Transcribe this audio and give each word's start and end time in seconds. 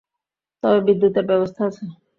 তবে 0.63 0.79
বিদ্যুতের 0.87 1.25
ব্যবস্থা 1.29 1.61
আছে। 1.69 1.83